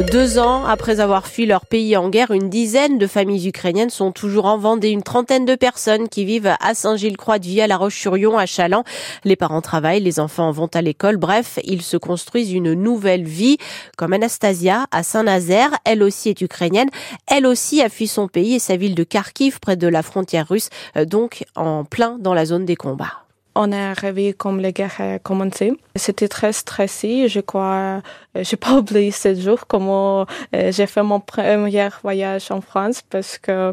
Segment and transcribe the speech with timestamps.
[0.00, 4.12] Deux ans après avoir fui leur pays en guerre, une dizaine de familles ukrainiennes sont
[4.12, 4.88] toujours en Vendée.
[4.88, 8.84] Une trentaine de personnes qui vivent à Saint-Gilles-Croix-de-Vie, à La Roche-sur-Yon, à Chaland.
[9.24, 11.18] Les parents travaillent, les enfants vont à l'école.
[11.18, 13.58] Bref, ils se construisent une nouvelle vie.
[13.98, 16.88] Comme Anastasia à Saint-Nazaire, elle aussi est ukrainienne.
[17.26, 20.48] Elle aussi a fui son pays et sa ville de Kharkiv, près de la frontière
[20.48, 23.29] russe, euh, donc en plein dans la zone des combats.
[23.54, 25.72] On est arrivé comme la guerre a commencé.
[25.96, 27.28] C'était très stressé.
[27.28, 28.00] Je crois,
[28.36, 33.02] euh, j'ai pas oublié ce jour comment euh, j'ai fait mon premier voyage en France
[33.10, 33.72] parce que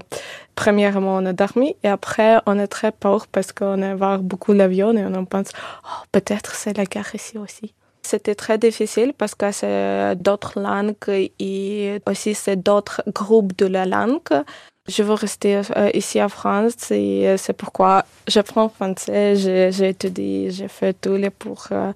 [0.56, 4.54] premièrement on a dormi et après on est très peur parce qu'on a voir beaucoup
[4.54, 5.50] l'avion et on pense
[5.86, 7.74] oh, peut-être c'est la guerre ici aussi.
[8.02, 13.86] C'était très difficile parce que c'est d'autres langues et aussi c'est d'autres groupes de la
[13.86, 14.44] langue.
[14.88, 20.50] Je veux rester euh, ici en France et euh, c'est pourquoi j'apprends français, j'ai étudié,
[20.50, 21.92] j'ai fait tout les pour, euh,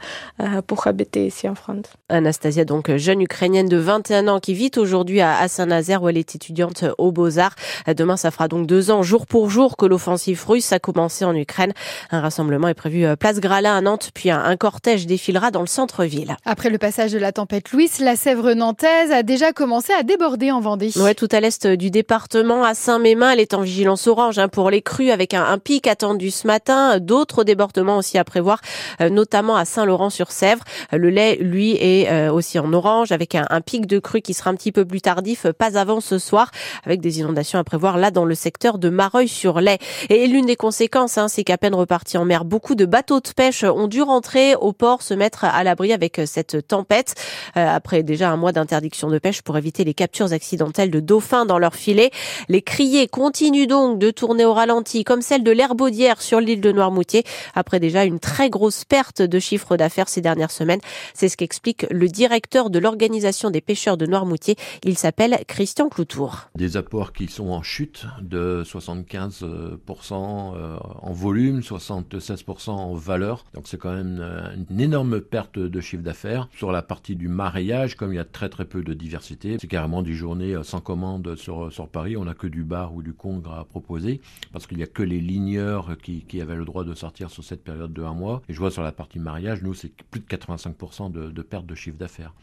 [0.68, 1.85] pour habiter ici en France.
[2.09, 6.35] Anastasia, donc jeune ukrainienne de 21 ans qui vit aujourd'hui à Saint-Nazaire où elle est
[6.35, 7.55] étudiante aux Beaux-Arts.
[7.96, 11.34] Demain, ça fera donc deux ans, jour pour jour, que l'offensive russe a commencé en
[11.34, 11.71] Ukraine.
[12.12, 16.35] Un rassemblement est prévu place Gralin à Nantes, puis un cortège défilera dans le centre-ville.
[16.46, 20.52] Après le passage de la tempête Louis, la Sèvre nantaise a déjà commencé à déborder
[20.52, 20.91] en Vendée.
[20.98, 24.71] Ouais, tout à l'est du département, à Saint-Mémin, elle est en vigilance orange hein, pour
[24.71, 26.98] les crues avec un, pic attendu ce matin.
[26.98, 28.60] D'autres débordements aussi à prévoir,
[29.01, 30.63] euh, notamment à Saint-Laurent-sur-Sèvre.
[30.91, 34.49] Le lait, lui, est euh, aussi en orange avec un, pic de crue qui sera
[34.49, 36.49] un petit peu plus tardif, pas avant ce soir,
[36.84, 39.77] avec des inondations à prévoir là dans le secteur de Mareuil-sur-Lay.
[40.09, 43.29] Et l'une des conséquences, hein, c'est qu'à peine repartis en mer, beaucoup de bateaux de
[43.29, 47.13] pêche ont dû rentrer au port, se mettre à l'abri avec cette tempête.
[47.57, 51.46] Euh, après déjà un mois d'interdiction de pêche pour éviter les captures accidentelles de dauphins
[51.46, 52.09] dans leur filet.
[52.49, 56.72] Les criées continuent donc de tourner au ralenti, comme celle de l'herbaudière sur l'île de
[56.72, 60.80] Noirmoutier, après déjà une très grosse perte de chiffre d'affaires ces dernières semaines.
[61.14, 64.56] C'est ce qu'explique le directeur de l'organisation des pêcheurs de Noirmoutier.
[64.86, 66.47] Il s'appelle Christian Cloutour.
[66.56, 73.44] Des apports qui sont en chute de 75% euh, en volume, 76% en valeur.
[73.54, 76.48] Donc c'est quand même euh, une énorme perte de chiffre d'affaires.
[76.56, 79.68] Sur la partie du maraillage, comme il y a très très peu de diversité, c'est
[79.68, 82.16] carrément des journées euh, sans commande sur, sur Paris.
[82.16, 85.04] On n'a que du bar ou du Congre à proposer, parce qu'il n'y a que
[85.04, 88.42] les ligneurs qui, avaient le droit de sortir sur cette période de un mois.
[88.50, 91.66] Et je vois sur la partie mariage, nous, c'est plus de 85% de, de perte
[91.66, 92.34] de chiffre d'affaires.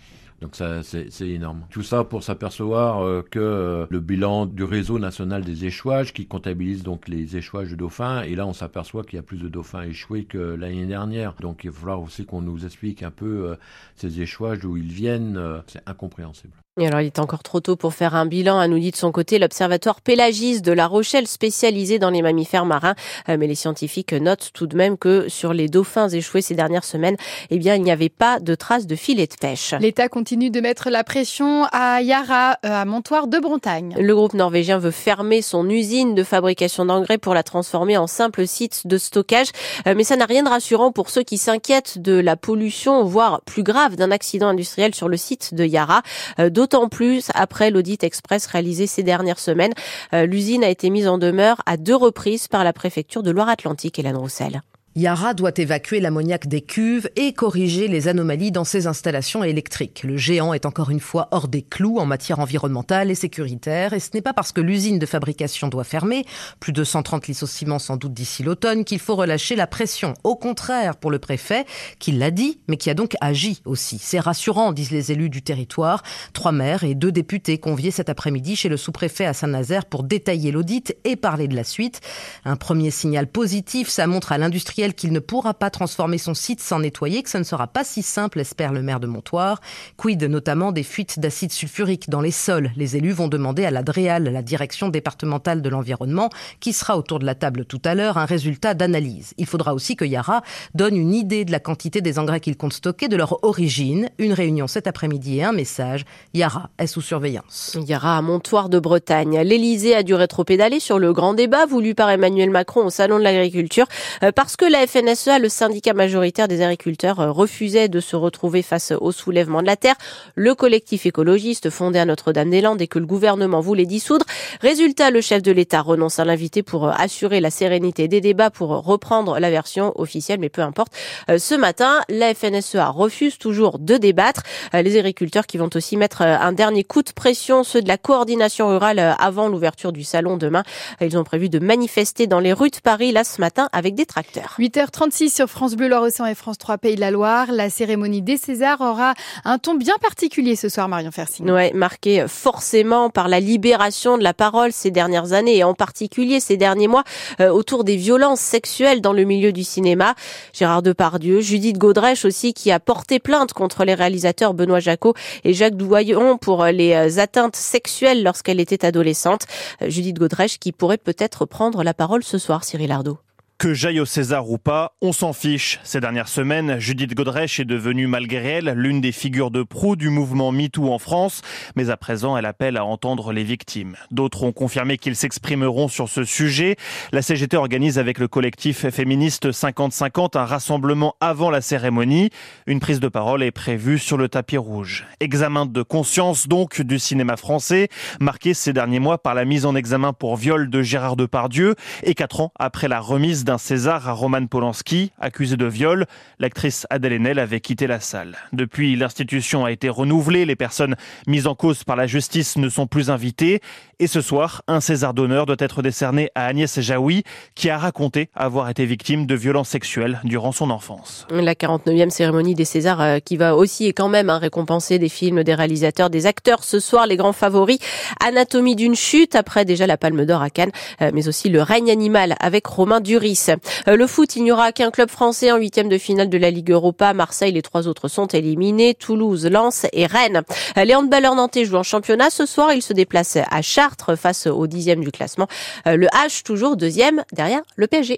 [0.40, 1.66] Donc ça, c'est énorme.
[1.68, 6.26] Tout ça pour s'apercevoir euh, que euh, le bilan du réseau national des échouages, qui
[6.26, 9.48] comptabilise donc les échouages de dauphins, et là on s'aperçoit qu'il y a plus de
[9.48, 11.34] dauphins échoués que l'année dernière.
[11.40, 13.56] Donc il va falloir aussi qu'on nous explique un peu euh,
[13.96, 15.40] ces échouages, d'où ils viennent.
[15.66, 16.54] c'est incompréhensible.
[16.80, 18.96] Et alors, il est encore trop tôt pour faire un bilan, a nous dit de
[18.96, 22.94] son côté l'Observatoire Pélagis de La Rochelle, spécialisé dans les mammifères marins.
[23.28, 26.84] Euh, mais les scientifiques notent tout de même que sur les dauphins échoués ces dernières
[26.84, 27.16] semaines,
[27.50, 29.74] eh bien, il n'y avait pas de traces de filets de pêche.
[29.80, 33.96] L'État continue de mettre la pression à Yara, euh, à Montoire de Bretagne.
[33.98, 38.46] Le groupe norvégien veut fermer son usine de fabrication d'engrais pour la transformer en simple
[38.46, 39.48] site de stockage.
[39.88, 43.40] Euh, mais ça n'a rien de rassurant pour ceux qui s'inquiètent de la pollution, voire
[43.44, 46.02] plus grave, d'un accident industriel sur le site de Yara.
[46.38, 49.72] D'autres D'autant plus après l'audit express réalisé ces dernières semaines.
[50.12, 53.98] Euh, l'usine a été mise en demeure à deux reprises par la préfecture de Loire-Atlantique,
[53.98, 54.60] Hélène Roussel.
[54.98, 60.02] Yara doit évacuer l'ammoniac des cuves et corriger les anomalies dans ses installations électriques.
[60.02, 64.00] Le géant est encore une fois hors des clous en matière environnementale et sécuritaire et
[64.00, 66.24] ce n'est pas parce que l'usine de fabrication doit fermer,
[66.58, 70.14] plus de 130 licenciements sans doute d'ici l'automne, qu'il faut relâcher la pression.
[70.24, 71.64] Au contraire, pour le préfet,
[72.00, 74.00] qui l'a dit, mais qui a donc agi aussi.
[74.02, 76.02] C'est rassurant, disent les élus du territoire.
[76.32, 80.50] Trois maires et deux députés conviés cet après-midi chez le sous-préfet à Saint-Nazaire pour détailler
[80.50, 82.00] l'audit et parler de la suite.
[82.44, 86.60] Un premier signal positif, ça montre à l'industriel qu'il ne pourra pas transformer son site
[86.60, 89.60] sans nettoyer, que ce ne sera pas si simple, espère le maire de Montoire.
[89.96, 92.70] Quid notamment des fuites d'acide sulfurique dans les sols?
[92.76, 97.18] Les élus vont demander à la DREAL, la direction départementale de l'environnement, qui sera autour
[97.18, 99.34] de la table tout à l'heure, un résultat d'analyse.
[99.38, 100.42] Il faudra aussi que Yara
[100.74, 104.08] donne une idée de la quantité des engrais qu'il compte stocker, de leur origine.
[104.18, 106.04] Une réunion cet après-midi et un message.
[106.34, 107.76] Yara est sous surveillance.
[107.86, 109.40] Yara à Montoire de Bretagne.
[109.40, 113.24] L'Elysée a dû rétropédaler sur le grand débat voulu par Emmanuel Macron au Salon de
[113.24, 113.86] l'Agriculture
[114.22, 118.62] euh, parce que la FNSEA, le syndicat majoritaire des agriculteurs, euh, refusait de se retrouver
[118.62, 119.94] face au soulèvement de la terre.
[120.34, 124.26] Le collectif écologiste fondé à Notre-Dame-des-Landes et que le gouvernement voulait dissoudre.
[124.60, 128.50] Résultat, le chef de l'État renonce à l'inviter pour euh, assurer la sérénité des débats,
[128.50, 130.92] pour reprendre la version officielle, mais peu importe.
[131.30, 134.42] Euh, ce matin, la FNSEA refuse toujours de débattre.
[134.72, 138.68] Les agriculteurs qui vont aussi mettre un dernier coup de pression, ceux de la coordination
[138.68, 140.62] rurale avant l'ouverture du salon demain.
[141.00, 144.06] Ils ont prévu de manifester dans les rues de Paris là ce matin avec des
[144.06, 144.56] tracteurs.
[144.58, 147.52] 8h36 sur France Bleu Loire-Océan et France 3 Pays de la Loire.
[147.52, 149.14] La cérémonie des Césars aura
[149.44, 151.48] un ton bien particulier ce soir, Marion Fersing.
[151.48, 156.40] Ouais, marqué forcément par la libération de la parole ces dernières années et en particulier
[156.40, 157.04] ces derniers mois
[157.40, 160.16] euh, autour des violences sexuelles dans le milieu du cinéma.
[160.52, 165.14] Gérard Depardieu, Judith Godrèche aussi qui a porté plainte contre les réalisateurs Benoît Jacot
[165.44, 169.46] et Jacques Douaillon pour les euh, atteintes sexuelles lorsqu'elle était adolescente.
[169.82, 173.18] Euh, Judith Godrèche qui pourrait peut-être prendre la parole ce soir, Cyril Ardo.
[173.58, 175.80] Que j'aille au César ou pas, on s'en fiche.
[175.82, 180.10] Ces dernières semaines, Judith Godrèche est devenue, malgré elle, l'une des figures de proue du
[180.10, 181.42] mouvement MeToo en France.
[181.74, 183.96] Mais à présent, elle appelle à entendre les victimes.
[184.12, 186.76] D'autres ont confirmé qu'ils s'exprimeront sur ce sujet.
[187.10, 192.30] La CGT organise avec le collectif féministe 50-50 un rassemblement avant la cérémonie.
[192.68, 195.04] Une prise de parole est prévue sur le tapis rouge.
[195.18, 197.88] Examen de conscience donc du cinéma français,
[198.20, 202.14] marqué ces derniers mois par la mise en examen pour viol de Gérard Depardieu et
[202.14, 206.04] quatre ans après la remise d'un César à Roman Polanski, accusé de viol.
[206.38, 208.36] L'actrice Adèle Haenel avait quitté la salle.
[208.52, 210.44] Depuis, l'institution a été renouvelée.
[210.44, 210.96] Les personnes
[211.26, 213.62] mises en cause par la justice ne sont plus invitées.
[214.00, 217.24] Et ce soir, un César d'honneur doit être décerné à Agnès Jaoui,
[217.54, 221.26] qui a raconté avoir été victime de violences sexuelles durant son enfance.
[221.30, 225.08] La 49e cérémonie des Césars euh, qui va aussi et quand même hein, récompenser des
[225.08, 226.64] films, des réalisateurs, des acteurs.
[226.64, 227.78] Ce soir, les grands favoris,
[228.24, 231.90] Anatomie d'une chute, après déjà la Palme d'Or à Cannes, euh, mais aussi Le règne
[231.90, 233.37] animal avec Romain Duris.
[233.48, 236.50] Euh, le foot, il n'y aura qu'un club français en huitième de finale de la
[236.50, 237.12] Ligue Europa.
[237.14, 238.94] Marseille, les trois autres sont éliminés.
[238.94, 240.42] Toulouse, Lens et Rennes.
[240.76, 242.30] Euh, les handballeurs nantais jouent en championnat.
[242.30, 245.46] Ce soir, ils se déplacent à Chartres face au dixième du classement.
[245.86, 248.16] Euh, le H, toujours deuxième derrière le PSG.